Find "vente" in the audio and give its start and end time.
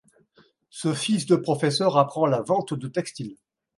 2.41-2.73